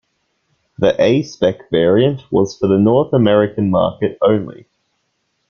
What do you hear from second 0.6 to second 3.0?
The A-spec variant was for the